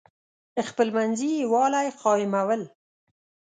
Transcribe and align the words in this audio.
خپلمنځي 0.67 1.31
یوالی 1.43 1.87
قایمول. 2.01 2.61